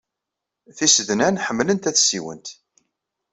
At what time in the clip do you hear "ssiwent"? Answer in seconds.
1.99-2.47